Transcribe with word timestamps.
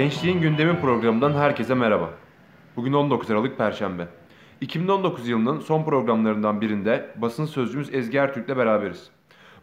Gençliğin 0.00 0.40
Gündemi 0.40 0.80
programından 0.80 1.32
herkese 1.32 1.74
merhaba. 1.74 2.10
Bugün 2.76 2.92
19 2.92 3.30
Aralık 3.30 3.58
Perşembe. 3.58 4.08
2019 4.60 5.28
yılının 5.28 5.60
son 5.60 5.84
programlarından 5.84 6.60
birinde 6.60 7.10
basın 7.16 7.46
sözcümüz 7.46 7.94
Ezgi 7.94 8.18
Ertürk'le 8.18 8.56
beraberiz. 8.56 9.10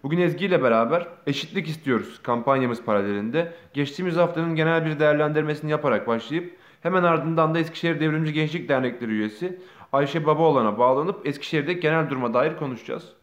Bugün 0.04 0.18
Ezgi 0.18 0.46
ile 0.46 0.64
beraber 0.64 1.08
eşitlik 1.28 1.68
istiyoruz 1.68 2.20
kampanyamız 2.24 2.84
paralelinde 2.84 3.54
geçtiğimiz 3.74 4.16
haftanın 4.16 4.56
genel 4.56 4.86
bir 4.86 5.00
değerlendirmesini 5.00 5.72
yaparak 5.72 6.08
başlayıp 6.08 6.58
hemen 6.82 7.04
ardından 7.04 7.56
da 7.56 7.60
Eskişehir 7.60 8.00
Devrimci 8.00 8.34
Gençlik 8.34 8.70
Dernekleri 8.70 9.12
üyesi 9.12 9.60
Ayşe 9.94 10.26
Babaoğlan'a 10.26 10.78
bağlanıp 10.78 11.28
Eskişehir'deki 11.28 11.80
genel 11.80 12.10
duruma 12.10 12.34
dair 12.34 12.58
konuşacağız. 12.58 13.17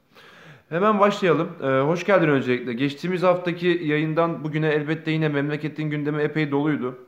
Hemen 0.68 1.00
başlayalım. 1.00 1.52
Ee, 1.62 1.66
hoş 1.66 2.06
geldin 2.06 2.28
öncelikle. 2.28 2.72
Geçtiğimiz 2.72 3.22
haftaki 3.22 3.66
yayından 3.66 4.44
bugüne 4.44 4.68
elbette 4.68 5.10
yine 5.10 5.28
memleketin 5.28 5.90
gündemi 5.90 6.22
epey 6.22 6.50
doluydu. 6.50 6.98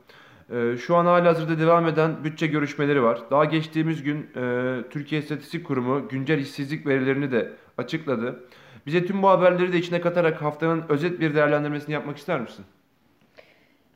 Ee, 0.51 0.77
şu 0.77 0.95
an 0.95 1.05
hala 1.05 1.29
hazırda 1.29 1.59
devam 1.59 1.87
eden 1.87 2.23
bütçe 2.23 2.47
görüşmeleri 2.47 3.03
var. 3.03 3.21
Daha 3.31 3.45
geçtiğimiz 3.45 4.03
gün 4.03 4.29
e, 4.35 4.75
Türkiye 4.89 5.21
İstatistik 5.21 5.65
Kurumu 5.67 6.07
güncel 6.09 6.39
işsizlik 6.39 6.87
verilerini 6.87 7.31
de 7.31 7.51
açıkladı. 7.77 8.43
Bize 8.85 9.05
tüm 9.05 9.23
bu 9.23 9.29
haberleri 9.29 9.73
de 9.73 9.77
içine 9.77 10.01
katarak 10.01 10.41
haftanın 10.41 10.83
özet 10.89 11.19
bir 11.19 11.35
değerlendirmesini 11.35 11.93
yapmak 11.93 12.17
ister 12.17 12.41
misin? 12.41 12.65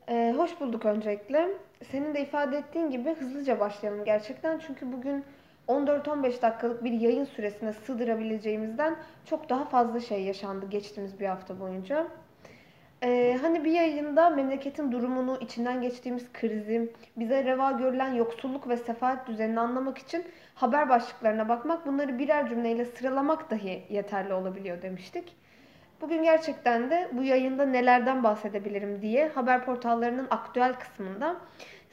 Ee, 0.09 0.33
hoş 0.37 0.59
bulduk 0.59 0.85
öncelikle. 0.85 1.47
Senin 1.91 2.13
de 2.13 2.21
ifade 2.21 2.57
ettiğin 2.57 2.89
gibi 2.89 3.09
hızlıca 3.09 3.59
başlayalım 3.59 4.05
gerçekten. 4.05 4.61
Çünkü 4.67 4.91
bugün 4.91 5.23
14-15 5.71 6.41
dakikalık 6.41 6.83
bir 6.83 6.91
yayın 6.91 7.25
süresine 7.25 7.73
sığdırabileceğimizden 7.73 8.95
çok 9.25 9.49
daha 9.49 9.65
fazla 9.65 9.99
şey 9.99 10.23
yaşandı 10.23 10.65
geçtiğimiz 10.69 11.19
bir 11.19 11.25
hafta 11.25 11.59
boyunca. 11.59 12.07
Ee, 13.03 13.37
hani 13.41 13.65
bir 13.65 13.71
yayında 13.71 14.29
memleketin 14.29 14.91
durumunu, 14.91 15.37
içinden 15.41 15.81
geçtiğimiz 15.81 16.33
krizi, 16.33 16.93
bize 17.17 17.43
reva 17.43 17.71
görülen 17.71 18.13
yoksulluk 18.13 18.69
ve 18.69 18.77
sefalet 18.77 19.27
düzenini 19.27 19.59
anlamak 19.59 19.97
için 19.97 20.25
haber 20.55 20.89
başlıklarına 20.89 21.49
bakmak, 21.49 21.87
bunları 21.87 22.19
birer 22.19 22.49
cümleyle 22.49 22.85
sıralamak 22.85 23.51
dahi 23.51 23.83
yeterli 23.89 24.33
olabiliyor 24.33 24.81
demiştik. 24.81 25.35
Bugün 26.01 26.23
gerçekten 26.23 26.89
de 26.89 27.09
bu 27.11 27.23
yayında 27.23 27.65
nelerden 27.65 28.23
bahsedebilirim 28.23 29.01
diye 29.01 29.27
haber 29.27 29.65
portallarının 29.65 30.27
aktüel 30.29 30.73
kısmında 30.73 31.35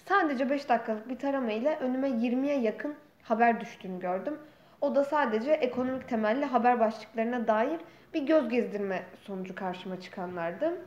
sadece 0.08 0.50
5 0.50 0.68
dakikalık 0.68 1.08
bir 1.08 1.18
tarama 1.18 1.52
ile 1.52 1.76
önüme 1.76 2.08
20'ye 2.08 2.60
yakın 2.60 2.94
haber 3.30 3.60
düştüğünü 3.60 4.00
gördüm. 4.00 4.38
O 4.80 4.94
da 4.94 5.04
sadece 5.04 5.52
ekonomik 5.52 6.08
temelli 6.08 6.44
haber 6.44 6.80
başlıklarına 6.80 7.46
dair 7.46 7.80
bir 8.14 8.22
göz 8.22 8.48
gezdirme 8.48 9.02
sonucu 9.22 9.54
karşıma 9.54 10.00
çıkanlardı. 10.00 10.78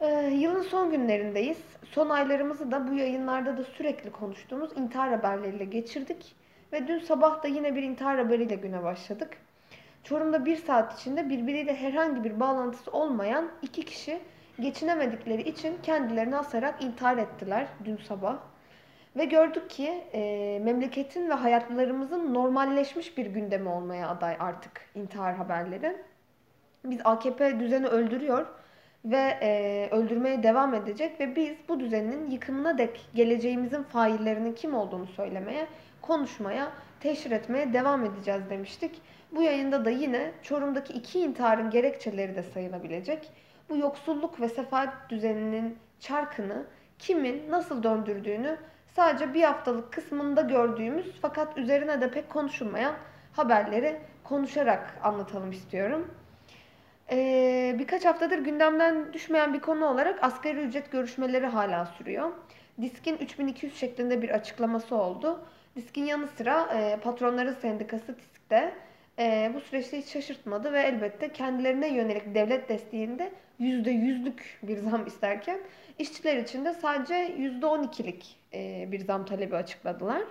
Ee, 0.00 0.30
yılın 0.34 0.62
son 0.62 0.90
günlerindeyiz. 0.90 1.58
Son 1.90 2.08
aylarımızı 2.08 2.70
da 2.70 2.88
bu 2.88 2.94
yayınlarda 2.94 3.56
da 3.56 3.64
sürekli 3.64 4.12
konuştuğumuz 4.12 4.76
intihar 4.76 5.10
haberleriyle 5.10 5.64
geçirdik. 5.64 6.34
Ve 6.72 6.88
dün 6.88 6.98
sabah 6.98 7.42
da 7.42 7.48
yine 7.48 7.74
bir 7.74 7.82
intihar 7.82 8.18
haberiyle 8.18 8.54
güne 8.54 8.82
başladık. 8.82 9.36
Çorum'da 10.04 10.44
bir 10.44 10.56
saat 10.56 11.00
içinde 11.00 11.30
birbiriyle 11.30 11.76
herhangi 11.76 12.24
bir 12.24 12.40
bağlantısı 12.40 12.90
olmayan 12.90 13.50
iki 13.62 13.84
kişi 13.84 14.20
geçinemedikleri 14.60 15.42
için 15.42 15.76
kendilerini 15.82 16.36
asarak 16.36 16.82
intihar 16.82 17.18
ettiler 17.18 17.66
dün 17.84 17.96
sabah. 17.96 18.51
Ve 19.16 19.24
gördük 19.24 19.70
ki 19.70 20.04
e, 20.12 20.60
memleketin 20.62 21.28
ve 21.28 21.34
hayatlarımızın 21.34 22.34
normalleşmiş 22.34 23.18
bir 23.18 23.26
gündemi 23.26 23.68
olmaya 23.68 24.08
aday 24.08 24.36
artık 24.40 24.80
intihar 24.94 25.34
haberleri. 25.34 25.96
Biz 26.84 27.00
AKP 27.04 27.60
düzeni 27.60 27.86
öldürüyor 27.86 28.46
ve 29.04 29.38
e, 29.42 29.88
öldürmeye 29.90 30.42
devam 30.42 30.74
edecek 30.74 31.20
ve 31.20 31.36
biz 31.36 31.54
bu 31.68 31.80
düzenin 31.80 32.30
yıkımına 32.30 32.78
dek 32.78 33.00
geleceğimizin 33.14 33.82
faillerinin 33.82 34.52
kim 34.52 34.74
olduğunu 34.74 35.06
söylemeye, 35.06 35.66
konuşmaya, 36.02 36.72
teşhir 37.00 37.30
etmeye 37.30 37.72
devam 37.72 38.04
edeceğiz 38.04 38.50
demiştik. 38.50 39.02
Bu 39.32 39.42
yayında 39.42 39.84
da 39.84 39.90
yine 39.90 40.32
Çorum'daki 40.42 40.92
iki 40.92 41.20
intiharın 41.20 41.70
gerekçeleri 41.70 42.36
de 42.36 42.42
sayılabilecek. 42.42 43.30
Bu 43.68 43.76
yoksulluk 43.76 44.40
ve 44.40 44.48
sefalet 44.48 44.94
düzeninin 45.08 45.78
çarkını 46.00 46.64
kimin 46.98 47.50
nasıl 47.50 47.82
döndürdüğünü 47.82 48.58
sadece 48.96 49.34
bir 49.34 49.42
haftalık 49.42 49.92
kısmında 49.92 50.42
gördüğümüz 50.42 51.18
fakat 51.22 51.58
üzerine 51.58 52.00
de 52.00 52.10
pek 52.10 52.30
konuşulmayan 52.30 52.94
haberleri 53.32 54.00
konuşarak 54.24 54.98
anlatalım 55.02 55.50
istiyorum. 55.52 56.10
Ee, 57.10 57.76
birkaç 57.78 58.04
haftadır 58.04 58.38
gündemden 58.38 59.12
düşmeyen 59.12 59.54
bir 59.54 59.60
konu 59.60 59.86
olarak 59.86 60.24
asgari 60.24 60.58
ücret 60.58 60.92
görüşmeleri 60.92 61.46
hala 61.46 61.86
sürüyor. 61.86 62.30
Disk'in 62.80 63.16
3200 63.16 63.76
şeklinde 63.76 64.22
bir 64.22 64.30
açıklaması 64.30 64.96
oldu. 64.96 65.40
Disk'in 65.76 66.04
yanı 66.04 66.28
sıra 66.28 66.68
e, 66.74 66.96
patronların 66.96 67.54
sendikası 67.54 68.16
Disk'te 68.18 68.74
e, 69.18 69.52
bu 69.54 69.60
süreçte 69.60 69.98
hiç 69.98 70.06
şaşırtmadı 70.06 70.72
ve 70.72 70.80
elbette 70.80 71.32
kendilerine 71.32 71.88
yönelik 71.88 72.34
devlet 72.34 72.68
desteğinde 72.68 73.32
%100'lük 73.60 74.40
bir 74.62 74.76
zam 74.76 75.06
isterken 75.06 75.60
işçiler 75.98 76.36
için 76.36 76.64
de 76.64 76.72
sadece 76.72 77.14
%12'lik 77.14 78.36
e, 78.54 78.88
bir 78.92 79.00
zam 79.00 79.24
talebi 79.24 79.56
açıkladılar. 79.56 80.22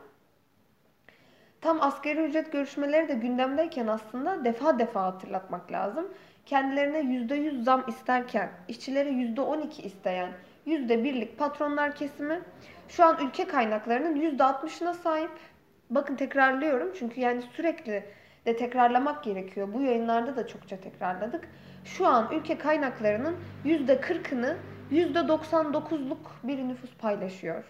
Tam 1.61 1.81
asgari 1.81 2.19
ücret 2.19 2.51
görüşmeleri 2.51 3.07
de 3.07 3.13
gündemdeyken 3.13 3.87
aslında 3.87 4.45
defa 4.45 4.79
defa 4.79 5.03
hatırlatmak 5.03 5.71
lazım. 5.71 6.13
Kendilerine 6.45 6.99
%100 6.99 7.63
zam 7.63 7.85
isterken 7.87 8.49
işçilere 8.67 9.09
%12 9.09 9.81
isteyen 9.81 10.31
%1'lik 10.67 11.37
patronlar 11.37 11.95
kesimi 11.95 12.41
şu 12.89 13.05
an 13.05 13.27
ülke 13.27 13.47
kaynaklarının 13.47 14.37
%60'ına 14.37 14.93
sahip. 14.93 15.31
Bakın 15.89 16.15
tekrarlıyorum 16.15 16.93
çünkü 16.99 17.21
yani 17.21 17.41
sürekli 17.41 18.03
de 18.45 18.55
tekrarlamak 18.55 19.23
gerekiyor. 19.23 19.73
Bu 19.73 19.81
yayınlarda 19.81 20.35
da 20.35 20.47
çokça 20.47 20.77
tekrarladık. 20.77 21.49
Şu 21.85 22.07
an 22.07 22.29
ülke 22.31 22.57
kaynaklarının 22.57 23.35
%40'ını 23.65 24.55
%99'luk 24.91 26.17
bir 26.43 26.57
nüfus 26.57 26.95
paylaşıyor. 26.97 27.63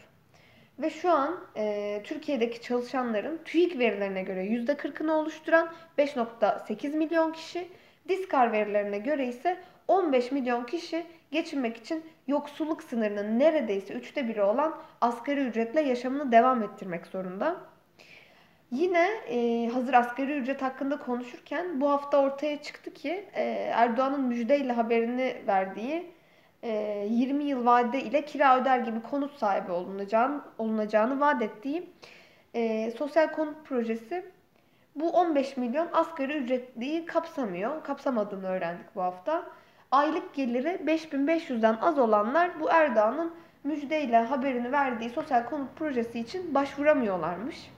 Ve 0.80 0.90
şu 0.90 1.12
an 1.12 1.40
e, 1.58 2.02
Türkiye'deki 2.04 2.62
çalışanların 2.62 3.40
TÜİK 3.46 3.80
verilerine 3.80 4.24
göre 4.24 4.46
%40'ını 4.46 5.12
oluşturan 5.12 5.70
5.8 5.98 6.96
milyon 6.96 7.32
kişi, 7.32 7.68
Diskar 8.10 8.52
verilerine 8.52 8.98
göre 9.00 9.28
ise 9.28 9.58
15 9.88 10.32
milyon 10.32 10.64
kişi 10.64 11.06
geçinmek 11.32 11.78
için 11.78 12.06
yoksulluk 12.28 12.84
sınırının 12.84 13.40
neredeyse 13.40 13.94
üçte 13.94 14.28
biri 14.28 14.42
olan 14.42 14.78
asgari 15.02 15.42
ücretle 15.42 15.82
yaşamını 15.82 16.32
devam 16.32 16.64
ettirmek 16.64 17.08
zorunda. 17.08 17.71
Yine 18.72 19.08
e, 19.28 19.70
hazır 19.74 19.94
asgari 19.94 20.38
ücret 20.38 20.62
hakkında 20.62 21.00
konuşurken 21.00 21.82
bu 21.82 21.90
hafta 21.90 22.18
ortaya 22.18 22.62
çıktı 22.62 22.94
ki 22.94 23.26
e, 23.34 23.44
Erdoğan'ın 23.74 24.22
müjdeyle 24.22 24.74
haberini 24.74 25.36
verdiği 25.48 26.12
e, 26.64 26.72
20 27.10 27.44
yıl 27.44 27.66
vade 27.66 28.02
ile 28.02 28.26
kira 28.26 28.62
öder 28.62 28.80
gibi 28.80 29.02
konut 29.02 29.34
sahibi 29.38 29.72
olunacağını, 29.72 30.42
olunacağını 30.58 31.20
vaat 31.20 31.42
ettiği 31.42 31.90
e, 32.54 32.92
sosyal 32.92 33.32
konut 33.32 33.66
projesi 33.66 34.26
bu 34.96 35.10
15 35.10 35.58
milyon 35.58 35.88
asgari 35.94 36.38
ücretliyi 36.38 37.06
kapsamıyor. 37.06 37.84
Kapsamadığını 37.84 38.48
öğrendik 38.48 38.96
bu 38.96 39.02
hafta. 39.02 39.44
Aylık 39.92 40.34
geliri 40.34 40.82
5500'den 40.86 41.78
az 41.82 42.00
olanlar 42.00 42.60
bu 42.60 42.70
Erdoğan'ın 42.70 43.34
müjdeyle 43.64 44.18
haberini 44.18 44.72
verdiği 44.72 45.10
sosyal 45.10 45.46
konut 45.46 45.76
projesi 45.76 46.20
için 46.20 46.56
başvuramıyorlarmış. 46.56 47.72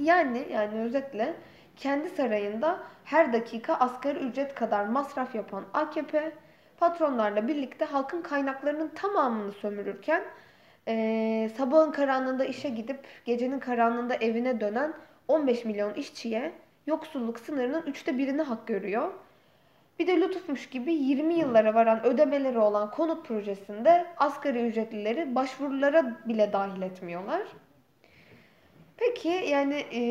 Yani 0.00 0.46
yani 0.52 0.80
özetle 0.80 1.34
kendi 1.76 2.08
sarayında 2.08 2.78
her 3.04 3.32
dakika 3.32 3.74
asgari 3.74 4.18
ücret 4.18 4.54
kadar 4.54 4.84
masraf 4.84 5.34
yapan 5.34 5.64
AKP 5.74 6.32
patronlarla 6.78 7.48
birlikte 7.48 7.84
halkın 7.84 8.22
kaynaklarının 8.22 8.88
tamamını 8.88 9.52
sömürürken 9.52 10.22
e, 10.88 11.50
sabahın 11.56 11.92
karanlığında 11.92 12.44
işe 12.44 12.68
gidip 12.68 12.98
gecenin 13.24 13.58
karanlığında 13.58 14.14
evine 14.14 14.60
dönen 14.60 14.94
15 15.28 15.64
milyon 15.64 15.94
işçiye 15.94 16.52
yoksulluk 16.86 17.40
sınırının 17.40 17.82
üçte 17.86 18.18
birini 18.18 18.42
hak 18.42 18.66
görüyor. 18.66 19.12
Bir 19.98 20.06
de 20.06 20.20
lütufmuş 20.20 20.68
gibi 20.68 20.92
20 20.94 21.34
yıllara 21.34 21.74
varan 21.74 22.06
ödemeleri 22.06 22.58
olan 22.58 22.90
konut 22.90 23.26
projesinde 23.26 24.06
asgari 24.16 24.66
ücretlileri 24.66 25.34
başvurulara 25.34 26.16
bile 26.28 26.52
dahil 26.52 26.82
etmiyorlar. 26.82 27.42
Peki 29.00 29.28
yani 29.28 29.74
e, 29.94 30.02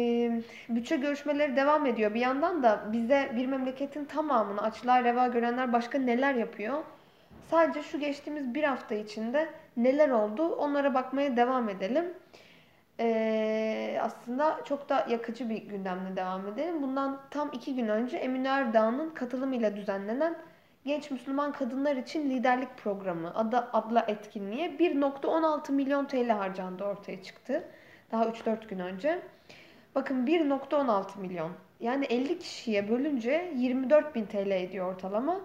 bütçe 0.69 0.97
görüşmeleri 0.97 1.55
devam 1.55 1.85
ediyor. 1.85 2.13
Bir 2.13 2.19
yandan 2.19 2.63
da 2.63 2.89
bize 2.91 3.31
bir 3.35 3.45
memleketin 3.45 4.05
tamamını 4.05 4.61
açlığa 4.61 5.03
reva 5.03 5.27
görenler 5.27 5.73
başka 5.73 5.99
neler 5.99 6.33
yapıyor? 6.33 6.83
Sadece 7.51 7.83
şu 7.83 7.99
geçtiğimiz 7.99 8.53
bir 8.53 8.63
hafta 8.63 8.95
içinde 8.95 9.49
neler 9.77 10.09
oldu 10.09 10.55
onlara 10.55 10.93
bakmaya 10.93 11.37
devam 11.37 11.69
edelim. 11.69 12.13
Ee, 12.99 13.99
aslında 14.01 14.59
çok 14.65 14.89
da 14.89 15.07
yakıcı 15.09 15.49
bir 15.49 15.61
gündemle 15.61 16.15
devam 16.15 16.47
edelim. 16.47 16.83
Bundan 16.83 17.21
tam 17.31 17.49
iki 17.53 17.75
gün 17.75 17.87
önce 17.87 18.17
Emin 18.17 18.45
Erdoğan'ın 18.45 19.09
katılımıyla 19.09 19.75
düzenlenen 19.75 20.35
Genç 20.85 21.11
Müslüman 21.11 21.51
Kadınlar 21.51 21.95
için 21.95 22.29
Liderlik 22.29 22.77
Programı 22.77 23.35
adı, 23.35 23.57
adlı 23.57 24.03
etkinliğe 24.07 24.69
1.16 24.69 25.71
milyon 25.71 26.05
TL 26.05 26.29
harcandı 26.29 26.83
ortaya 26.83 27.23
çıktı. 27.23 27.63
Daha 28.11 28.25
3-4 28.25 28.67
gün 28.67 28.79
önce. 28.79 29.21
Bakın 29.95 30.25
1.16 30.25 31.19
milyon. 31.19 31.51
Yani 31.79 32.05
50 32.05 32.39
kişiye 32.39 32.89
bölünce 32.89 33.53
24 33.55 34.15
bin 34.15 34.25
TL 34.25 34.51
ediyor 34.51 34.93
ortalama. 34.93 35.41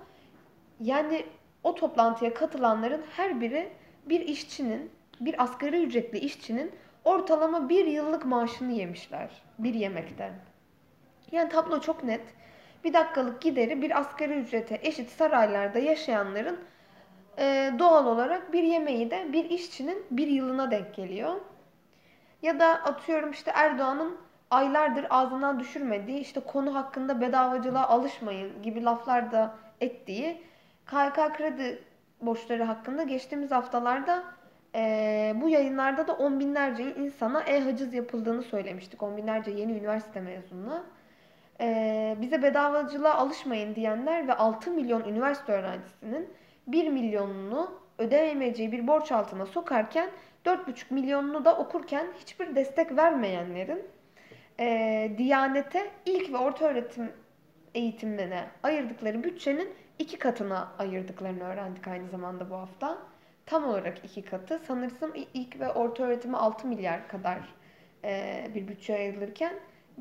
Yani 0.81 1.27
o 1.63 1.75
toplantıya 1.75 2.35
katılanların 2.35 3.03
her 3.17 3.41
biri 3.41 3.73
bir 4.07 4.21
işçinin, 4.21 4.91
bir 5.21 5.43
asgari 5.43 5.83
ücretli 5.83 6.19
işçinin 6.19 6.73
ortalama 7.05 7.69
bir 7.69 7.87
yıllık 7.87 8.25
maaşını 8.25 8.73
yemişler 8.73 9.31
bir 9.59 9.75
yemekten. 9.75 10.33
Yani 11.33 11.49
tablo 11.49 11.81
çok 11.81 12.05
net. 12.05 12.23
Bir 12.85 12.93
dakikalık 12.93 13.43
gideri 13.43 13.83
bir 13.83 13.99
asgari 13.99 14.33
ücrete 14.35 14.79
eşit 14.83 15.11
saraylarda 15.11 15.79
yaşayanların 15.79 16.59
doğal 17.79 18.07
olarak 18.07 18.53
bir 18.53 18.63
yemeği 18.63 19.11
de 19.11 19.33
bir 19.33 19.51
işçinin 19.51 20.07
bir 20.11 20.27
yılına 20.27 20.71
denk 20.71 20.95
geliyor. 20.95 21.35
Ya 22.45 22.61
da 22.61 22.67
atıyorum 22.67 23.31
işte 23.31 23.51
Erdoğan'ın 23.55 24.17
aylardır 24.51 25.07
ağzından 25.11 25.61
düşürmediği 25.61 26.19
işte 26.19 26.41
konu 26.41 26.75
hakkında 26.75 27.21
bedavacılığa 27.21 27.89
alışmayın 27.89 28.63
gibi 28.63 28.85
laflar 28.85 29.33
da 29.33 29.55
ettiği 29.81 30.43
KYK 30.87 31.37
kredi 31.37 31.83
borçları 32.21 32.63
hakkında 32.63 33.03
geçtiğimiz 33.03 33.51
haftalarda 33.51 34.25
e, 34.75 35.33
bu 35.37 35.49
yayınlarda 35.49 36.09
da 36.09 36.13
on 36.13 36.41
binlerce 36.41 36.95
insana 36.95 37.43
e-haciz 37.43 37.95
yapıldığını 37.95 38.43
söylemiştik. 38.43 39.03
On 39.03 39.17
binlerce 39.17 39.51
yeni 39.51 39.73
üniversite 39.73 40.21
mezununa. 40.21 40.85
E, 41.61 42.17
bize 42.21 42.43
bedavacılığa 42.43 43.15
alışmayın 43.15 43.75
diyenler 43.75 44.29
ve 44.29 44.35
6 44.35 44.71
milyon 44.71 45.05
üniversite 45.05 45.53
öğrencisinin 45.53 46.29
1 46.67 46.89
milyonunu 46.89 47.71
ödeyemeyeceği 47.99 48.73
bir 48.73 48.87
borç 48.87 49.13
altına 49.13 49.47
sokarken 49.47 50.11
4,5 50.45 50.95
milyonunu 50.95 51.45
da 51.45 51.57
okurken 51.57 52.07
hiçbir 52.19 52.55
destek 52.55 52.97
vermeyenlerin 52.97 53.83
e, 54.61 55.11
Diyanete 55.19 55.91
ilk 56.07 56.33
ve 56.33 56.37
orta 56.37 56.65
öğretim 56.65 57.13
eğitimlerine 57.75 58.45
ayırdıkları 58.63 59.25
bütçenin 59.25 59.69
iki 59.99 60.19
katına 60.19 60.73
ayırdıklarını 60.79 61.45
öğrendik 61.45 61.89
aynı 61.89 62.09
zamanda 62.09 62.51
bu 62.51 62.55
hafta. 62.55 62.99
Tam 63.47 63.65
olarak 63.65 64.05
iki 64.05 64.23
katı. 64.23 64.59
Sanırsam 64.59 65.13
ilk 65.35 65.61
ve 65.61 65.73
orta 65.73 66.03
öğretime 66.03 66.37
6 66.37 66.69
milyar 66.69 67.09
kadar 67.09 67.39
e, 68.05 68.45
bir 68.55 68.69
bütçe 68.69 68.95
ayrılırken 68.95 69.55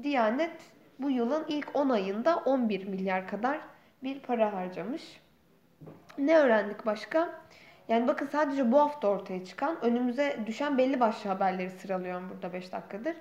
Diyanet 0.03 0.61
bu 0.99 1.09
yılın 1.09 1.45
ilk 1.47 1.75
10 1.75 1.89
ayında 1.89 2.37
11 2.37 2.87
milyar 2.87 3.27
kadar 3.27 3.59
bir 4.03 4.19
para 4.19 4.53
harcamış. 4.53 5.21
Ne 6.17 6.37
öğrendik 6.37 6.85
başka? 6.85 7.41
Yani 7.87 8.07
bakın 8.07 8.27
sadece 8.31 8.71
bu 8.71 8.79
hafta 8.79 9.07
ortaya 9.07 9.45
çıkan, 9.45 9.85
önümüze 9.85 10.39
düşen 10.45 10.77
belli 10.77 10.99
başlı 10.99 11.29
haberleri 11.29 11.69
sıralıyorum 11.69 12.29
burada 12.29 12.53
5 12.53 12.71
dakikadır. 12.71 13.15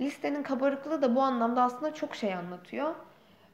Listenin 0.00 0.42
kabarıklığı 0.42 1.02
da 1.02 1.14
bu 1.14 1.22
anlamda 1.22 1.62
aslında 1.62 1.94
çok 1.94 2.14
şey 2.14 2.34
anlatıyor. 2.34 2.94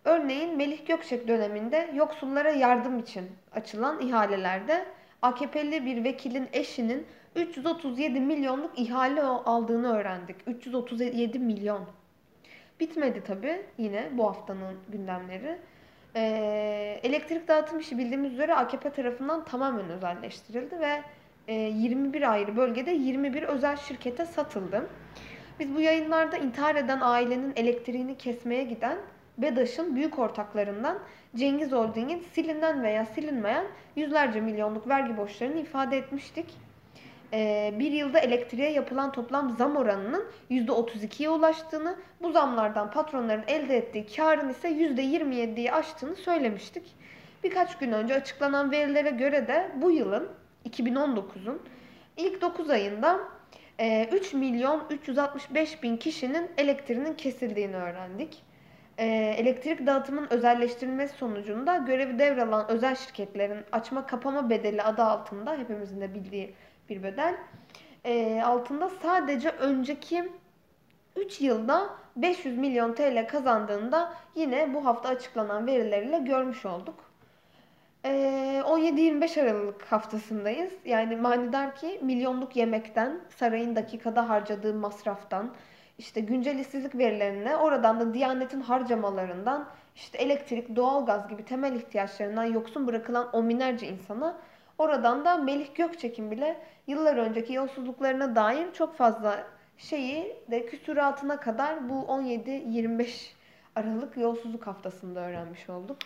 Örneğin 0.04 0.56
Melih 0.56 0.86
Gökçek 0.86 1.28
döneminde 1.28 1.90
yoksullara 1.94 2.50
yardım 2.50 2.98
için 2.98 3.30
açılan 3.52 4.00
ihalelerde 4.00 4.86
AKP'li 5.22 5.86
bir 5.86 6.04
vekilin 6.04 6.48
eşinin 6.52 7.06
337 7.36 8.20
milyonluk 8.20 8.78
ihale 8.78 9.22
aldığını 9.22 9.96
öğrendik. 9.96 10.36
337 10.46 11.38
milyon. 11.38 11.84
Bitmedi 12.80 13.24
tabi 13.24 13.62
yine 13.78 14.08
bu 14.12 14.26
haftanın 14.28 14.78
gündemleri. 14.88 15.58
Ee, 16.16 17.00
elektrik 17.02 17.48
dağıtım 17.48 17.78
işi 17.78 17.98
bildiğimiz 17.98 18.32
üzere 18.32 18.54
AKP 18.54 18.90
tarafından 18.90 19.44
tamamen 19.44 19.90
özelleştirildi 19.90 20.80
ve 20.80 21.02
e, 21.48 21.54
21 21.54 22.32
ayrı 22.32 22.56
bölgede 22.56 22.90
21 22.90 23.42
özel 23.42 23.76
şirkete 23.76 24.24
satıldı. 24.24 24.88
Biz 25.60 25.74
bu 25.74 25.80
yayınlarda 25.80 26.36
intihar 26.36 26.74
eden 26.74 27.00
ailenin 27.00 27.52
elektriğini 27.56 28.18
kesmeye 28.18 28.64
giden 28.64 28.98
BEDAŞ'ın 29.38 29.96
büyük 29.96 30.18
ortaklarından 30.18 30.98
Cengiz 31.36 31.72
Holding'in 31.72 32.24
silinen 32.32 32.82
veya 32.82 33.06
silinmeyen 33.06 33.64
yüzlerce 33.96 34.40
milyonluk 34.40 34.88
vergi 34.88 35.16
borçlarını 35.16 35.60
ifade 35.60 35.96
etmiştik. 35.96 36.46
Ee, 37.32 37.74
bir 37.78 37.92
yılda 37.92 38.18
elektriğe 38.18 38.70
yapılan 38.70 39.12
toplam 39.12 39.50
zam 39.50 39.76
oranının 39.76 40.24
%32'ye 40.50 41.30
ulaştığını, 41.30 41.96
bu 42.22 42.32
zamlardan 42.32 42.90
patronların 42.90 43.44
elde 43.46 43.76
ettiği 43.76 44.06
karın 44.16 44.48
ise 44.48 44.68
%27'yi 44.68 45.72
aştığını 45.72 46.16
söylemiştik. 46.16 46.96
Birkaç 47.44 47.78
gün 47.78 47.92
önce 47.92 48.14
açıklanan 48.14 48.70
verilere 48.70 49.10
göre 49.10 49.48
de 49.48 49.70
bu 49.76 49.90
yılın 49.90 50.28
2019'un 50.68 51.62
ilk 52.16 52.40
9 52.40 52.70
ayında 52.70 53.20
3 54.12 54.34
milyon 54.34 54.84
365 54.90 55.82
bin 55.82 55.96
kişinin 55.96 56.50
elektriğinin 56.56 57.14
kesildiğini 57.14 57.76
öğrendik. 57.76 58.42
Elektrik 58.98 59.86
dağıtımın 59.86 60.26
özelleştirilmesi 60.30 61.16
sonucunda 61.16 61.76
görevi 61.76 62.18
devralan 62.18 62.70
özel 62.70 62.94
şirketlerin 62.96 63.64
açma 63.72 64.06
kapama 64.06 64.50
bedeli 64.50 64.82
adı 64.82 65.02
altında 65.02 65.56
hepimizin 65.58 66.00
de 66.00 66.14
bildiği 66.14 66.54
bir 66.90 67.02
bedel 67.02 67.34
altında 68.44 68.88
sadece 69.02 69.50
önceki 69.50 70.32
3 71.16 71.40
yılda 71.40 71.90
500 72.16 72.58
milyon 72.58 72.94
TL 72.94 73.28
kazandığında 73.28 74.14
yine 74.34 74.74
bu 74.74 74.84
hafta 74.84 75.08
açıklanan 75.08 75.66
verileriyle 75.66 76.18
görmüş 76.18 76.66
olduk. 76.66 77.10
17-25 78.04 79.42
Aralık 79.42 79.82
haftasındayız. 79.82 80.72
Yani 80.84 81.16
manidar 81.16 81.76
ki 81.76 82.00
milyonluk 82.02 82.56
yemekten, 82.56 83.20
sarayın 83.36 83.76
dakikada 83.76 84.28
harcadığı 84.28 84.74
masraftan, 84.74 85.54
işte 85.98 86.20
güncel 86.20 86.58
işsizlik 86.58 86.98
verilerine, 86.98 87.56
oradan 87.56 88.00
da 88.00 88.14
Diyanet'in 88.14 88.60
harcamalarından, 88.60 89.68
işte 89.96 90.18
elektrik, 90.18 90.76
doğalgaz 90.76 91.28
gibi 91.28 91.44
temel 91.44 91.74
ihtiyaçlarından 91.74 92.44
yoksun 92.44 92.86
bırakılan 92.86 93.30
on 93.32 93.48
binlerce 93.48 93.88
insana, 93.88 94.36
oradan 94.80 95.24
da 95.24 95.36
Melih 95.36 95.74
Gökçek'in 95.74 96.30
bile 96.30 96.56
yıllar 96.86 97.16
önceki 97.16 97.52
yolsuzluklarına 97.52 98.36
dair 98.36 98.72
çok 98.72 98.96
fazla 98.96 99.46
şeyi 99.78 100.36
de 100.50 100.66
küsuratına 100.66 101.40
kadar 101.40 101.88
bu 101.88 101.94
17-25 101.94 103.06
Aralık 103.76 104.16
yolsuzluk 104.16 104.66
haftasında 104.66 105.20
öğrenmiş 105.20 105.68
olduk. 105.68 105.96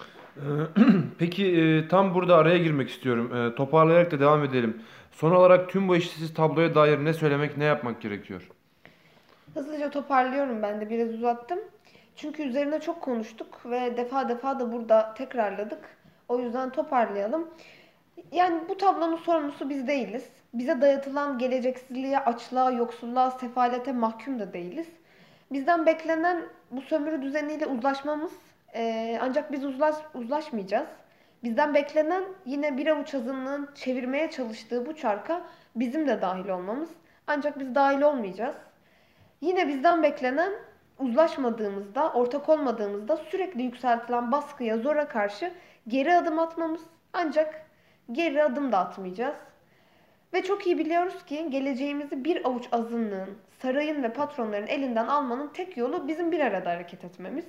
Peki 1.19 1.47
e, 1.47 1.89
tam 1.89 2.15
burada 2.15 2.37
araya 2.37 2.59
girmek 2.59 2.91
istiyorum. 2.91 3.37
E, 3.37 3.55
toparlayarak 3.55 4.11
da 4.11 4.21
devam 4.21 4.45
edelim. 4.45 4.83
Son 5.13 5.31
olarak 5.31 5.71
tüm 5.71 5.89
bu 5.89 5.97
eşitsiz 5.97 6.35
tabloya 6.35 6.75
dair 6.75 7.05
ne 7.05 7.13
söylemek, 7.13 7.57
ne 7.57 7.65
yapmak 7.65 8.01
gerekiyor? 8.01 8.51
Hızlıca 9.55 9.91
toparlıyorum 9.91 10.63
ben 10.63 10.81
de 10.81 10.91
biraz 10.91 11.15
uzattım. 11.15 11.59
Çünkü 12.17 12.43
üzerine 12.43 12.81
çok 12.81 13.01
konuştuk 13.01 13.61
ve 13.67 13.97
defa 13.97 14.29
defa 14.29 14.61
da 14.61 14.73
burada 14.73 15.15
tekrarladık. 15.15 15.79
O 16.29 16.39
yüzden 16.39 16.71
toparlayalım. 16.71 17.49
Yani 18.33 18.69
bu 18.69 18.77
tablonun 18.77 19.17
sorumlusu 19.17 19.71
biz 19.71 19.87
değiliz. 19.87 20.29
Bize 20.55 20.81
dayatılan 20.81 21.39
geleceksizliğe, 21.39 22.19
açlığa, 22.19 22.71
yoksulluğa, 22.71 23.31
sefalete 23.31 23.93
mahkum 23.93 24.39
da 24.39 24.53
değiliz. 24.53 24.87
Bizden 25.53 25.87
beklenen 25.87 26.43
bu 26.71 26.81
sömürü 26.81 27.23
düzeniyle 27.23 27.67
uzlaşmamız 27.67 28.33
e, 28.75 29.19
ancak 29.23 29.53
biz 29.53 29.65
uzlaş, 29.65 29.97
uzlaşmayacağız. 30.15 30.89
Bizden 31.43 31.75
beklenen 31.75 32.25
yine 32.47 32.77
bir 32.77 32.87
avuç 32.87 33.15
azınlığın 33.15 33.69
çevirmeye 33.75 34.31
çalıştığı 34.31 34.87
bu 34.87 34.97
çarka 34.97 35.43
bizim 35.77 36.09
de 36.09 36.23
dahil 36.23 36.49
olmamız. 36.49 36.91
Ancak 37.27 37.59
biz 37.59 37.75
dahil 37.75 38.03
olmayacağız. 38.03 38.57
Yine 39.41 39.69
bizden 39.69 40.03
beklenen 40.03 40.53
uzlaşmadığımızda, 40.99 42.13
ortak 42.13 42.49
olmadığımızda 42.49 43.17
sürekli 43.17 43.63
yükseltilen 43.63 44.33
baskıya, 44.33 44.79
zora 44.79 45.09
karşı 45.09 45.53
geri 45.89 46.15
adım 46.15 46.39
atmamız. 46.39 46.81
Ancak 47.13 47.64
geri 48.13 48.43
adım 48.43 48.73
da 48.73 48.79
atmayacağız. 48.79 49.37
Ve 50.35 50.43
çok 50.43 50.67
iyi 50.67 50.79
biliyoruz 50.79 51.25
ki 51.27 51.51
geleceğimizi 51.51 52.25
bir 52.25 52.45
avuç 52.49 52.65
azınlığın, 52.73 53.39
sarayın 53.63 54.03
ve 54.03 54.13
patronların 54.13 54.67
elinden 54.67 55.07
almanın 55.07 55.49
tek 55.49 55.77
yolu 55.77 56.09
bizim 56.09 56.33
bir 56.33 56.41
arada 56.41 56.71
hareket 56.71 57.05
etmemiz. 57.05 57.45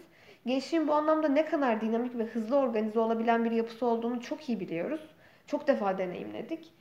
Gençliğin 0.46 0.88
bu 0.88 0.94
anlamda 0.94 1.28
ne 1.28 1.46
kadar 1.46 1.82
dinamik 1.82 2.18
ve 2.18 2.24
hızlı 2.24 2.56
organize 2.56 3.00
olabilen 3.00 3.46
bir 3.46 3.52
yapısı 3.52 3.86
olduğunu 3.86 4.22
çok 4.22 4.50
iyi 4.50 4.60
biliyoruz. 4.60 5.02
Çok 5.48 5.68
defa 5.68 5.98
deneyimledik. 5.98 6.74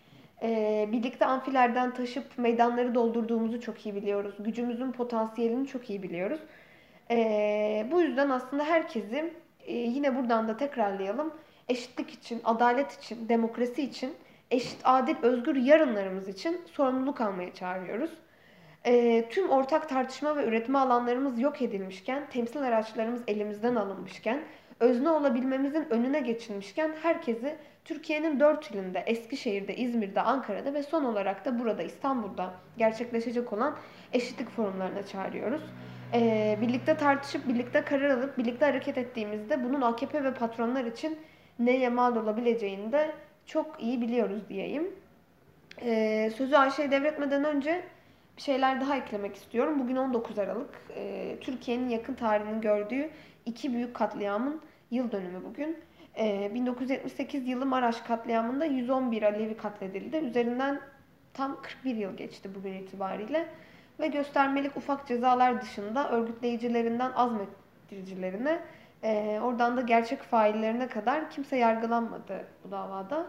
Ee, 0.43 0.89
birlikte 0.93 1.27
amfilerden 1.27 1.95
taşıp 1.95 2.39
meydanları 2.39 2.95
doldurduğumuzu 2.95 3.61
çok 3.61 3.87
iyi 3.87 3.95
biliyoruz. 3.95 4.35
Gücümüzün 4.39 4.93
potansiyelini 4.93 5.67
çok 5.67 5.91
iyi 5.91 6.03
biliyoruz. 6.03 6.41
Ee, 7.11 7.87
bu 7.91 8.01
yüzden 8.01 8.31
aslında 8.31 8.65
herkesi 8.65 9.35
e, 9.67 9.75
yine 9.75 10.17
buradan 10.17 10.49
da 10.49 10.57
tekrarlayalım. 10.57 11.35
Eşitlik 11.69 12.11
için, 12.11 12.41
adalet 12.45 12.93
için, 12.93 13.29
demokrasi 13.29 13.83
için, 13.83 14.15
eşit, 14.51 14.79
adil, 14.85 15.17
özgür 15.23 15.57
yarınlarımız 15.57 16.29
için 16.29 16.61
sorumluluk 16.67 17.21
almaya 17.21 17.55
çağırıyoruz. 17.55 18.11
E, 18.85 19.25
tüm 19.29 19.51
ortak 19.51 19.89
tartışma 19.89 20.37
ve 20.37 20.45
üretme 20.45 20.79
alanlarımız 20.79 21.39
yok 21.39 21.63
edilmişken, 21.63 22.27
temsil 22.31 22.63
araçlarımız 22.63 23.23
elimizden 23.27 23.75
alınmışken, 23.75 24.41
özne 24.81 25.11
olabilmemizin 25.11 25.87
önüne 25.91 26.21
geçilmişken 26.21 26.95
herkesi 27.03 27.57
Türkiye'nin 27.85 28.41
dört 28.41 28.71
ilinde, 28.71 28.99
Eskişehir'de, 29.07 29.77
İzmir'de, 29.77 30.21
Ankara'da 30.21 30.75
ve 30.75 30.83
son 30.83 31.05
olarak 31.05 31.45
da 31.45 31.59
burada 31.59 31.83
İstanbul'da 31.83 32.55
gerçekleşecek 32.79 33.53
olan 33.53 33.77
eşitlik 34.13 34.51
forumlarına 34.51 35.07
çağırıyoruz. 35.07 35.63
Ee, 36.15 36.59
birlikte 36.61 36.97
tartışıp, 36.97 37.49
birlikte 37.49 37.85
karar 37.85 38.11
alıp, 38.11 38.39
birlikte 38.39 38.67
hareket 38.67 38.99
ettiğimizde 38.99 39.65
bunun 39.65 39.81
AKP 39.81 40.25
ve 40.25 40.35
patronlar 40.35 40.85
için 40.85 41.19
neye 41.59 41.89
mal 41.89 42.17
olabileceğini 42.17 42.93
de 42.93 43.13
çok 43.47 43.83
iyi 43.83 44.01
biliyoruz 44.01 44.49
diyeyim. 44.49 44.95
Ee, 45.83 46.31
sözü 46.37 46.57
Ayşe'ye 46.57 46.91
devretmeden 46.91 47.45
önce 47.45 47.85
bir 48.37 48.43
şeyler 48.43 48.81
daha 48.81 48.97
eklemek 48.97 49.37
istiyorum. 49.37 49.81
Bugün 49.81 49.97
19 49.97 50.39
Aralık. 50.39 50.83
Ee, 50.97 51.37
Türkiye'nin 51.41 51.89
yakın 51.89 52.15
tarihinin 52.15 52.61
gördüğü 52.61 53.11
iki 53.47 53.73
büyük 53.73 53.95
katliamın 53.95 54.61
yıl 54.91 55.13
dönümü 55.13 55.45
bugün. 55.45 55.79
Ee, 56.19 56.51
1978 56.55 57.49
yılı 57.49 57.67
Maraş 57.67 58.01
katliamında 58.01 58.65
111 58.65 59.23
Alevi 59.23 59.57
katledildi. 59.57 60.17
Üzerinden 60.17 60.81
tam 61.35 61.63
41 61.63 61.97
yıl 61.97 62.17
geçti 62.17 62.51
bugün 62.55 62.73
itibariyle. 62.73 63.49
Ve 64.01 64.07
göstermelik 64.07 64.77
ufak 64.77 65.07
cezalar 65.07 65.63
dışında 65.63 66.11
örgütleyicilerinden 66.11 67.13
azmettiricilerine, 67.13 68.61
e, 69.05 69.41
oradan 69.43 69.77
da 69.77 69.81
gerçek 69.81 70.23
faillerine 70.23 70.89
kadar 70.89 71.31
kimse 71.31 71.57
yargılanmadı 71.57 72.47
bu 72.65 72.71
davada. 72.71 73.27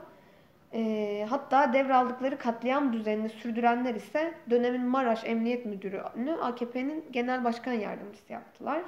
E, 0.73 1.25
hatta 1.29 1.73
devraldıkları 1.73 2.37
katliam 2.37 2.93
düzenini 2.93 3.29
sürdürenler 3.29 3.95
ise 3.95 4.33
dönemin 4.49 4.85
Maraş 4.85 5.23
Emniyet 5.25 5.65
Müdürü'nü 5.65 6.33
AKP'nin 6.41 7.05
Genel 7.11 7.43
Başkan 7.43 7.73
Yardımcısı 7.73 8.33
yaptılar. 8.33 8.81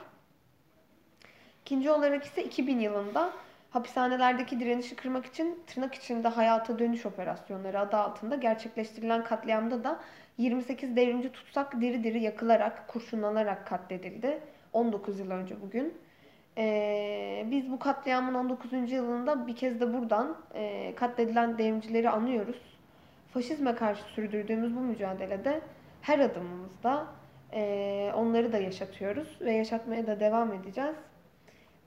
İkinci 1.61 1.91
olarak 1.91 2.25
ise 2.25 2.43
2000 2.43 2.79
yılında 2.79 3.29
hapishanelerdeki 3.69 4.59
direnişi 4.59 4.95
kırmak 4.95 5.25
için 5.25 5.59
tırnak 5.67 5.95
içinde 5.95 6.27
hayata 6.27 6.79
dönüş 6.79 7.05
operasyonları 7.05 7.79
adı 7.79 7.97
altında 7.97 8.35
gerçekleştirilen 8.35 9.23
katliamda 9.23 9.83
da 9.83 9.99
28 10.37 10.95
devrimci 10.95 11.31
tutsak 11.31 11.81
diri 11.81 12.03
diri 12.03 12.21
yakılarak, 12.23 12.87
kurşunlanarak 12.87 13.67
katledildi. 13.67 14.39
19 14.73 15.19
yıl 15.19 15.31
önce 15.31 15.61
bugün. 15.61 15.93
Ee, 16.57 17.45
biz 17.51 17.71
bu 17.71 17.79
katliamın 17.79 18.33
19. 18.33 18.91
yılında 18.91 19.47
bir 19.47 19.55
kez 19.55 19.79
de 19.79 19.93
buradan 19.93 20.37
e, 20.53 20.95
katledilen 20.95 21.57
devrimcileri 21.57 22.09
anıyoruz. 22.09 22.61
Faşizme 23.33 23.75
karşı 23.75 24.03
sürdürdüğümüz 24.03 24.75
bu 24.75 24.79
mücadelede 24.79 25.61
her 26.01 26.19
adımımızda 26.19 27.07
e, 27.53 28.11
onları 28.15 28.53
da 28.53 28.57
yaşatıyoruz 28.57 29.37
ve 29.41 29.53
yaşatmaya 29.53 30.07
da 30.07 30.19
devam 30.19 30.53
edeceğiz. 30.53 30.95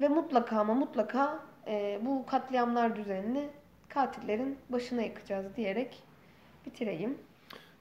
Ve 0.01 0.09
mutlaka 0.09 0.61
ama 0.61 0.75
mutlaka 0.75 1.39
e, 1.67 2.01
bu 2.03 2.27
katliamlar 2.27 2.97
düzenini 2.97 3.49
katillerin 3.89 4.59
başına 4.69 5.03
yıkacağız 5.03 5.57
diyerek 5.57 6.03
bitireyim. 6.67 7.19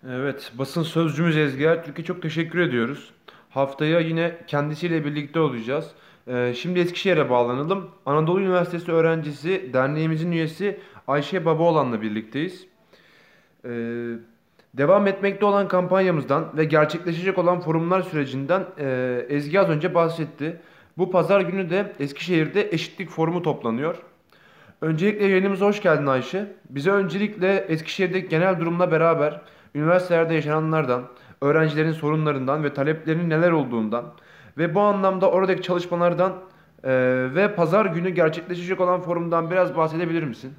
Evet, 0.07 0.51
basın 0.57 0.83
sözcümüz 0.83 1.37
Ezgi 1.37 1.63
Ertürk'e 1.63 2.03
çok 2.03 2.21
teşekkür 2.21 2.59
ediyoruz. 2.59 3.13
Haftaya 3.49 3.99
yine 3.99 4.37
kendisiyle 4.47 5.05
birlikte 5.05 5.39
olacağız. 5.39 5.91
Ee, 6.29 6.53
şimdi 6.53 6.79
Eskişehir'e 6.79 7.29
bağlanalım. 7.29 7.89
Anadolu 8.05 8.41
Üniversitesi 8.41 8.91
öğrencisi, 8.91 9.69
derneğimizin 9.73 10.31
üyesi 10.31 10.79
Ayşe 11.07 11.45
Babaoğlan'la 11.45 12.01
birlikteyiz. 12.01 12.65
Ee, 13.65 13.69
devam 14.73 15.07
etmekte 15.07 15.45
olan 15.45 15.67
kampanyamızdan 15.67 16.57
ve 16.57 16.65
gerçekleşecek 16.65 17.37
olan 17.37 17.59
forumlar 17.59 18.01
sürecinden 18.01 18.65
e, 18.77 19.25
Ezgi 19.29 19.59
az 19.59 19.69
önce 19.69 19.95
bahsetti. 19.95 20.59
Bu 20.97 21.11
pazar 21.11 21.41
günü 21.41 21.69
de 21.69 21.93
Eskişehir'de 21.99 22.69
eşitlik 22.71 23.09
forumu 23.09 23.41
toplanıyor. 23.41 23.95
Öncelikle 24.81 25.25
yayınımıza 25.25 25.65
hoş 25.65 25.81
geldin 25.81 26.05
Ayşe. 26.05 26.45
Bize 26.69 26.91
öncelikle 26.91 27.65
Eskişehir'deki 27.69 28.29
genel 28.29 28.59
durumla 28.59 28.91
beraber 28.91 29.41
üniversitelerde 29.75 30.33
yaşananlardan, 30.33 31.07
öğrencilerin 31.41 31.91
sorunlarından 31.91 32.63
ve 32.63 32.73
taleplerinin 32.73 33.29
neler 33.29 33.51
olduğundan 33.51 34.05
ve 34.57 34.75
bu 34.75 34.79
anlamda 34.79 35.31
oradaki 35.31 35.61
çalışmalardan 35.61 36.33
e, 36.83 36.91
ve 37.35 37.55
pazar 37.55 37.85
günü 37.85 38.09
gerçekleşecek 38.09 38.81
olan 38.81 39.01
forumdan 39.01 39.51
biraz 39.51 39.75
bahsedebilir 39.75 40.23
misin? 40.23 40.53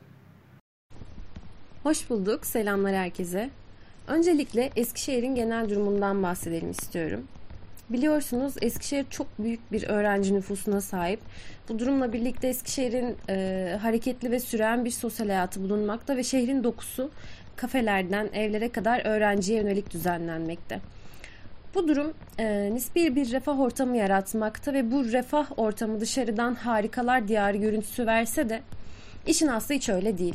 Hoş 1.83 2.11
bulduk. 2.11 2.47
Selamlar 2.47 2.95
herkese. 2.95 3.51
Öncelikle 4.09 4.71
Eskişehir'in 4.77 5.35
genel 5.35 5.71
durumundan 5.71 6.23
bahsedelim 6.23 6.71
istiyorum. 6.71 7.21
Biliyorsunuz 7.91 8.55
Eskişehir 8.63 9.07
çok 9.11 9.27
büyük 9.39 9.73
bir 9.73 9.89
öğrenci 9.89 10.35
nüfusuna 10.35 10.81
sahip. 10.81 11.21
Bu 11.69 11.79
durumla 11.79 12.13
birlikte 12.13 12.49
Eskişehir'in 12.49 13.17
e, 13.29 13.79
hareketli 13.83 14.31
ve 14.31 14.41
süren 14.41 14.85
bir 14.85 14.91
sosyal 14.91 15.27
hayatı 15.27 15.63
bulunmakta 15.63 16.17
ve 16.17 16.23
şehrin 16.23 16.65
dokusu 16.65 17.11
kafelerden 17.57 18.29
evlere 18.35 18.69
kadar 18.69 19.07
öğrenciye 19.07 19.59
yönelik 19.59 19.91
düzenlenmekte. 19.91 20.81
Bu 21.75 21.89
durum 21.89 22.15
e, 22.39 22.71
nispi 22.75 23.17
bir 23.17 23.31
refah 23.31 23.61
ortamı 23.61 23.97
yaratmakta 23.97 24.73
ve 24.73 24.93
bu 24.93 25.05
refah 25.05 25.59
ortamı 25.59 26.01
dışarıdan 26.01 26.55
harikalar 26.55 27.29
diyarı 27.29 27.57
görüntüsü 27.57 28.07
verse 28.07 28.49
de 28.49 28.61
işin 29.27 29.47
aslı 29.47 29.75
hiç 29.75 29.89
öyle 29.89 30.19
değil. 30.19 30.35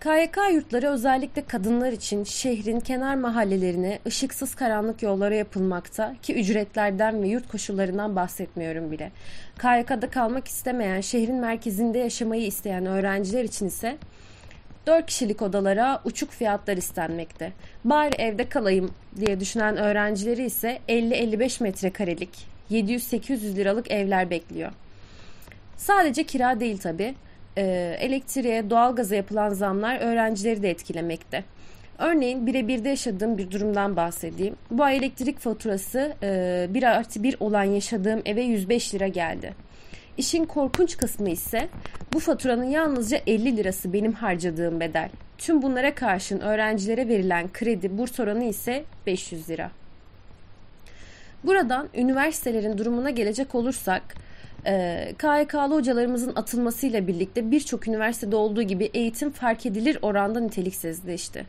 KYK 0.00 0.38
yurtları 0.52 0.88
özellikle 0.88 1.44
kadınlar 1.44 1.92
için 1.92 2.24
şehrin 2.24 2.80
kenar 2.80 3.14
mahallelerine 3.14 3.98
ışıksız 4.06 4.54
karanlık 4.54 5.02
yollara 5.02 5.34
yapılmakta 5.34 6.14
ki 6.22 6.34
ücretlerden 6.34 7.22
ve 7.22 7.28
yurt 7.28 7.48
koşullarından 7.48 8.16
bahsetmiyorum 8.16 8.90
bile. 8.90 9.10
KYK'da 9.58 10.10
kalmak 10.10 10.48
istemeyen, 10.48 11.00
şehrin 11.00 11.36
merkezinde 11.36 11.98
yaşamayı 11.98 12.46
isteyen 12.46 12.86
öğrenciler 12.86 13.44
için 13.44 13.66
ise 13.66 13.96
4 14.86 15.06
kişilik 15.06 15.42
odalara 15.42 16.00
uçuk 16.04 16.30
fiyatlar 16.30 16.76
istenmekte. 16.76 17.52
Bari 17.84 18.14
evde 18.18 18.48
kalayım 18.48 18.90
diye 19.16 19.40
düşünen 19.40 19.76
öğrencileri 19.76 20.44
ise 20.44 20.78
50-55 20.88 21.62
metrekarelik 21.62 22.46
700-800 22.70 23.56
liralık 23.56 23.90
evler 23.90 24.30
bekliyor. 24.30 24.72
Sadece 25.76 26.24
kira 26.24 26.60
değil 26.60 26.78
tabi. 26.78 27.14
Ee, 27.56 27.96
elektriğe, 28.00 28.70
doğalgaza 28.70 29.14
yapılan 29.14 29.50
zamlar 29.50 30.00
öğrencileri 30.00 30.62
de 30.62 30.70
etkilemekte. 30.70 31.44
Örneğin 31.98 32.46
birebir 32.46 32.84
de 32.84 32.88
yaşadığım 32.88 33.38
bir 33.38 33.50
durumdan 33.50 33.96
bahsedeyim. 33.96 34.56
Bu 34.70 34.84
ay 34.84 34.96
elektrik 34.96 35.38
faturası 35.38 36.14
e, 36.22 36.66
1 36.70 36.82
artı 36.82 37.22
1 37.22 37.36
olan 37.40 37.64
yaşadığım 37.64 38.22
eve 38.24 38.42
105 38.42 38.94
lira 38.94 39.08
geldi. 39.08 39.54
İşin 40.18 40.44
korkunç 40.44 40.96
kısmı 40.96 41.30
ise 41.30 41.68
bu 42.12 42.20
faturanın 42.20 42.64
yalnızca 42.64 43.20
50 43.26 43.56
lirası 43.56 43.92
benim 43.92 44.12
harcadığım 44.12 44.80
bedel. 44.80 45.08
Tüm 45.38 45.62
bunlara 45.62 45.94
karşın 45.94 46.40
öğrencilere 46.40 47.08
verilen 47.08 47.52
kredi 47.52 47.98
burs 47.98 48.20
oranı 48.20 48.44
ise 48.44 48.84
500 49.06 49.50
lira. 49.50 49.70
Buradan 51.44 51.88
üniversitelerin 51.94 52.78
durumuna 52.78 53.10
gelecek 53.10 53.54
olursak, 53.54 54.02
e, 54.66 55.14
KYK'lı 55.18 55.74
hocalarımızın 55.74 56.32
atılmasıyla 56.36 57.06
birlikte 57.06 57.50
birçok 57.50 57.88
üniversitede 57.88 58.36
olduğu 58.36 58.62
gibi 58.62 58.90
eğitim 58.94 59.30
fark 59.30 59.66
edilir 59.66 59.98
oranda 60.02 60.40
niteliksizleşti. 60.40 61.46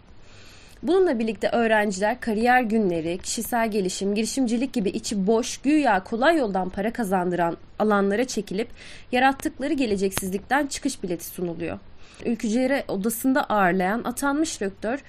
Bununla 0.83 1.19
birlikte 1.19 1.49
öğrenciler 1.49 2.19
kariyer 2.19 2.61
günleri, 2.61 3.17
kişisel 3.17 3.71
gelişim, 3.71 4.15
girişimcilik 4.15 4.73
gibi 4.73 4.89
içi 4.89 5.27
boş, 5.27 5.57
güya 5.57 6.03
kolay 6.03 6.37
yoldan 6.37 6.69
para 6.69 6.93
kazandıran 6.93 7.57
alanlara 7.79 8.25
çekilip 8.25 8.67
yarattıkları 9.11 9.73
geleceksizlikten 9.73 10.67
çıkış 10.67 11.03
bileti 11.03 11.25
sunuluyor. 11.25 11.79
Ülkücüleri 12.25 12.83
odasında 12.87 13.43
ağırlayan 13.43 14.03
atanmış 14.03 14.61
rektör 14.61 14.99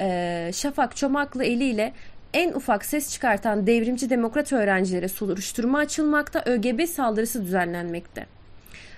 e, 0.00 0.50
Şafak 0.54 0.96
Çomaklı 0.96 1.44
eliyle 1.44 1.92
en 2.34 2.52
ufak 2.52 2.84
ses 2.84 3.12
çıkartan 3.12 3.66
devrimci 3.66 4.10
demokrat 4.10 4.52
öğrencilere 4.52 5.08
soruşturma 5.08 5.78
açılmakta, 5.78 6.42
ÖGB 6.46 6.88
saldırısı 6.88 7.44
düzenlenmekte. 7.44 8.26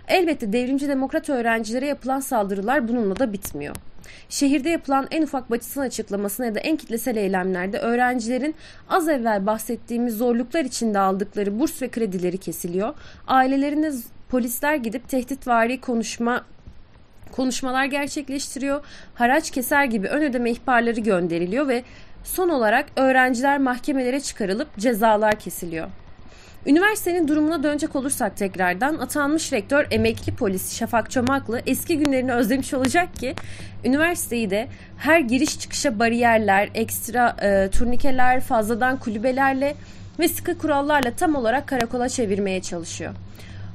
Elbette 0.08 0.52
devrimci 0.52 0.88
demokrat 0.88 1.28
öğrencilere 1.28 1.86
yapılan 1.86 2.20
saldırılar 2.20 2.88
bununla 2.88 3.18
da 3.18 3.32
bitmiyor. 3.32 3.76
Şehirde 4.28 4.70
yapılan 4.70 5.08
en 5.10 5.22
ufak 5.22 5.50
basın 5.50 5.80
açıklamasına 5.80 6.46
ya 6.46 6.54
da 6.54 6.60
en 6.60 6.76
kitlesel 6.76 7.16
eylemlerde 7.16 7.78
öğrencilerin 7.78 8.54
az 8.88 9.08
evvel 9.08 9.46
bahsettiğimiz 9.46 10.16
zorluklar 10.16 10.64
içinde 10.64 10.98
aldıkları 10.98 11.60
burs 11.60 11.82
ve 11.82 11.88
kredileri 11.88 12.38
kesiliyor. 12.38 12.94
Ailelerine 13.26 13.92
polisler 14.28 14.74
gidip 14.74 15.08
tehditvari 15.08 15.80
konuşma 15.80 16.44
konuşmalar 17.32 17.84
gerçekleştiriyor. 17.84 18.84
Haraç 19.14 19.50
keser 19.50 19.84
gibi 19.84 20.08
ön 20.08 20.22
ödeme 20.22 20.50
ihbarları 20.50 21.00
gönderiliyor 21.00 21.68
ve 21.68 21.82
son 22.24 22.48
olarak 22.48 22.86
öğrenciler 22.96 23.58
mahkemelere 23.58 24.20
çıkarılıp 24.20 24.78
cezalar 24.78 25.38
kesiliyor. 25.38 25.88
Üniversitenin 26.68 27.28
durumuna 27.28 27.62
dönecek 27.62 27.96
olursak 27.96 28.36
tekrardan 28.36 28.94
atanmış 28.94 29.52
rektör 29.52 29.86
emekli 29.90 30.34
polis 30.34 30.76
Şafak 30.78 31.10
Çomaklı 31.10 31.62
eski 31.66 31.98
günlerini 31.98 32.32
özlemiş 32.32 32.74
olacak 32.74 33.16
ki 33.16 33.34
üniversiteyi 33.84 34.50
de 34.50 34.68
her 34.98 35.20
giriş 35.20 35.58
çıkışa 35.60 35.98
bariyerler, 35.98 36.70
ekstra 36.74 37.36
e, 37.42 37.70
turnikeler, 37.70 38.40
fazladan 38.40 38.96
kulübelerle 38.96 39.74
ve 40.18 40.28
sıkı 40.28 40.58
kurallarla 40.58 41.10
tam 41.10 41.34
olarak 41.34 41.66
karakola 41.66 42.08
çevirmeye 42.08 42.62
çalışıyor. 42.62 43.14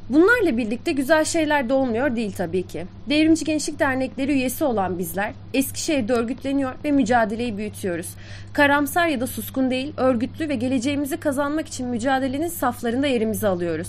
Bunlarla 0.09 0.57
birlikte 0.57 0.91
güzel 0.91 1.25
şeyler 1.25 1.69
de 1.69 1.73
olmuyor 1.73 2.15
değil 2.15 2.31
tabii 2.37 2.63
ki. 2.63 2.85
Devrimci 3.09 3.45
Gençlik 3.45 3.79
Dernekleri 3.79 4.31
üyesi 4.31 4.63
olan 4.63 4.99
bizler 4.99 5.33
Eskişehir'de 5.53 6.13
örgütleniyor 6.13 6.71
ve 6.83 6.91
mücadeleyi 6.91 7.57
büyütüyoruz. 7.57 8.07
Karamsar 8.53 9.07
ya 9.07 9.21
da 9.21 9.27
suskun 9.27 9.71
değil, 9.71 9.93
örgütlü 9.97 10.49
ve 10.49 10.55
geleceğimizi 10.55 11.17
kazanmak 11.17 11.67
için 11.67 11.87
mücadelenin 11.87 12.47
saflarında 12.47 13.07
yerimizi 13.07 13.47
alıyoruz. 13.47 13.87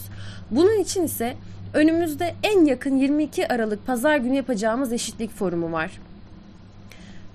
Bunun 0.51 0.81
için 0.81 1.03
ise 1.03 1.35
önümüzde 1.75 2.35
en 2.43 2.65
yakın 2.65 2.97
22 2.97 3.49
Aralık 3.49 3.87
Pazar 3.87 4.17
günü 4.17 4.37
yapacağımız 4.37 4.93
eşitlik 4.93 5.31
forumu 5.31 5.73
var. 5.73 5.91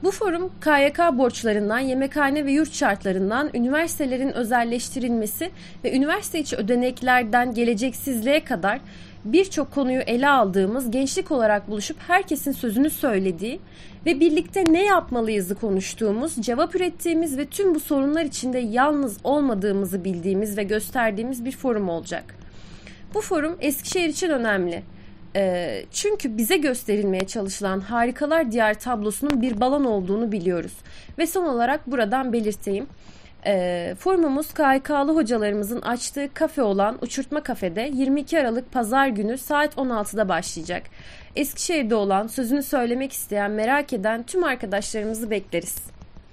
Bu 0.04 0.12
forum 0.12 0.52
KYK 0.62 1.00
borçlarından, 1.18 1.80
yemekhane 1.80 2.46
ve 2.46 2.52
yurt 2.52 2.74
şartlarından, 2.74 3.50
üniversitelerin 3.54 4.32
özelleştirilmesi 4.32 5.52
ve 5.84 5.96
üniversite 5.96 6.40
içi 6.40 6.56
ödeneklerden 6.56 7.54
geleceksizliğe 7.54 8.44
kadar 8.44 8.80
birçok 9.26 9.72
konuyu 9.72 10.00
ele 10.00 10.30
aldığımız, 10.30 10.92
gençlik 10.92 11.32
olarak 11.32 11.70
buluşup 11.70 11.98
herkesin 12.08 12.52
sözünü 12.52 12.90
söylediği 12.90 13.60
ve 14.06 14.20
birlikte 14.20 14.64
ne 14.74 14.86
yapmalıyızı 14.86 15.56
konuştuğumuz, 15.56 16.36
cevap 16.36 16.76
ürettiğimiz 16.76 17.38
ve 17.38 17.46
tüm 17.46 17.76
bu 17.76 17.80
sorunlar 17.80 18.26
içinde 18.26 18.60
yalnız 18.60 19.18
olmadığımızı 19.24 20.04
bildiğimiz 20.04 20.58
ve 20.58 20.64
gösterdiğimiz 20.64 21.46
bir 21.46 21.52
forum 21.52 21.90
olacak. 21.90 22.36
Bu 23.14 23.22
forum 23.22 23.58
Eskişehir 23.60 24.10
için 24.10 24.30
önemli. 24.30 24.84
E, 25.36 25.86
çünkü 25.92 26.38
bize 26.38 26.58
gösterilmeye 26.58 27.28
çalışılan 27.28 27.80
harikalar 27.80 28.52
diğer 28.52 28.80
tablosunun 28.80 29.42
bir 29.42 29.62
balon 29.62 29.84
olduğunu 29.84 30.32
biliyoruz. 30.32 30.74
Ve 31.18 31.28
son 31.28 31.46
olarak 31.46 31.92
buradan 31.92 32.34
belirteyim. 32.34 32.88
E, 33.46 33.96
forumumuz 34.00 34.54
KHK'lı 34.54 35.16
hocalarımızın 35.16 35.82
açtığı 35.82 36.34
kafe 36.34 36.62
olan 36.62 36.98
Uçurtma 37.02 37.44
Kafe'de 37.44 37.92
22 37.94 38.40
Aralık 38.40 38.72
Pazar 38.72 39.08
günü 39.08 39.38
saat 39.38 39.76
16'da 39.76 40.30
başlayacak. 40.30 40.84
Eskişehir'de 41.36 41.96
olan, 41.96 42.28
sözünü 42.28 42.64
söylemek 42.64 43.12
isteyen, 43.12 43.52
merak 43.52 43.94
eden 43.94 44.24
tüm 44.24 44.44
arkadaşlarımızı 44.44 45.32
bekleriz. 45.32 45.92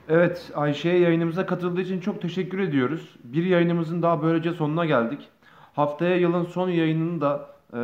Evet, 0.08 0.42
Ayşe'ye 0.54 0.98
yayınımıza 0.98 1.46
katıldığı 1.46 1.80
için 1.80 2.00
çok 2.00 2.22
teşekkür 2.22 2.58
ediyoruz. 2.58 3.16
Bir 3.24 3.44
yayınımızın 3.44 4.02
daha 4.02 4.22
böylece 4.22 4.52
sonuna 4.52 4.84
geldik. 4.86 5.20
Haftaya 5.72 6.16
yılın 6.16 6.44
son 6.44 6.68
yayınını 6.68 7.20
da 7.20 7.55
e, 7.72 7.78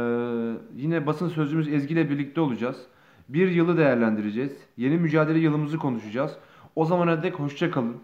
yine 0.77 1.07
basın 1.07 1.29
sözcümüz 1.29 1.69
Ezgi 1.69 1.95
ile 1.95 2.11
birlikte 2.11 2.41
olacağız. 2.41 2.77
Bir 3.29 3.49
yılı 3.49 3.77
değerlendireceğiz. 3.77 4.57
Yeni 4.77 4.97
mücadele 4.97 5.39
yılımızı 5.39 5.79
konuşacağız. 5.79 6.33
O 6.77 6.85
zamana 6.85 7.23
dek 7.23 7.35
hoşça 7.35 7.71
kalın. 7.71 7.97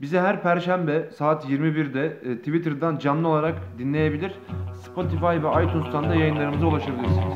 Bizi 0.00 0.18
her 0.18 0.42
perşembe 0.42 1.10
saat 1.10 1.44
21'de 1.44 2.20
e, 2.24 2.38
Twitter'dan 2.38 2.98
canlı 2.98 3.28
olarak 3.28 3.54
dinleyebilir. 3.78 4.32
Spotify 4.74 5.26
ve 5.26 5.64
iTunes'tan 5.64 6.10
da 6.10 6.14
yayınlarımıza 6.14 6.66
ulaşabilirsiniz. 6.66 7.34